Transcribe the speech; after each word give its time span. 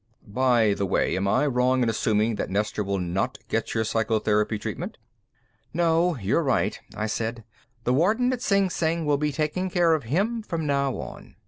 "By 0.27 0.73
the 0.73 0.87
way, 0.87 1.15
am 1.15 1.27
I 1.27 1.45
wrong 1.45 1.83
in 1.83 1.87
assuming 1.89 2.33
that 2.37 2.49
Nestor 2.49 2.83
will 2.83 2.97
not 2.97 3.37
get 3.49 3.75
your 3.75 3.83
psychotherapy 3.83 4.57
treatment?" 4.57 4.97
"No, 5.75 6.15
you're 6.17 6.41
right," 6.41 6.79
I 6.95 7.05
said. 7.05 7.43
"The 7.83 7.93
warden 7.93 8.33
at 8.33 8.41
Sing 8.41 8.71
Sing 8.71 9.05
will 9.05 9.17
be 9.17 9.31
taking 9.31 9.69
care 9.69 9.93
of 9.93 10.05
him 10.05 10.41
from 10.41 10.65
now 10.65 10.95
on." 10.97 11.35